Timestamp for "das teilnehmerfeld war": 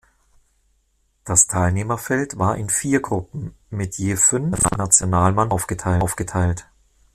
1.25-2.57